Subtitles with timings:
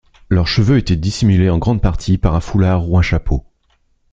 [0.29, 3.45] Leurs cheveux étaient dissimulés en grande partie par un foulard ou un chapeau.